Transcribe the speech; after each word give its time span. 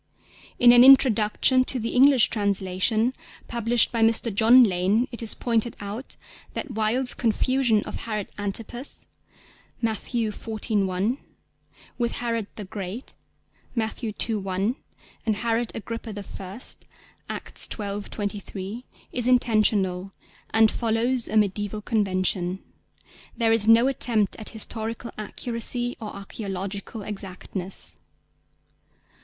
In 0.57 0.71
an 0.71 0.83
introduction 0.83 1.63
to 1.65 1.79
the 1.79 1.89
English 1.93 2.31
translation 2.31 3.13
published 3.47 3.91
by 3.91 4.01
Mr. 4.01 4.33
John 4.33 4.63
Lane 4.63 5.07
it 5.11 5.21
is 5.21 5.35
pointed 5.35 5.75
out 5.79 6.15
that 6.55 6.71
Wilde's 6.71 7.13
confusion 7.13 7.83
of 7.83 7.97
Herod 8.07 8.31
Antipas 8.39 9.05
(Matt. 9.79 9.97
xiv. 9.99 10.85
1) 10.87 11.17
with 11.99 12.13
Herod 12.13 12.47
the 12.55 12.63
Great 12.65 13.13
(Matt. 13.75 14.03
ii. 14.03 14.33
1) 14.37 14.75
and 15.27 15.35
Herod 15.35 15.71
Agrippa 15.75 16.15
I. 16.39 16.61
(Acts 17.29 17.69
xii. 17.71 18.01
23) 18.01 18.83
is 19.11 19.27
intentional, 19.27 20.13
and 20.49 20.71
follows 20.71 21.27
a 21.27 21.33
mediæval 21.33 21.85
convention. 21.85 22.63
There 23.37 23.53
is 23.53 23.67
no 23.67 23.87
attempt 23.87 24.35
at 24.37 24.49
historical 24.49 25.11
accuracy 25.19 25.95
or 26.01 26.11
archæological 26.13 27.07
exactness. 27.07 27.97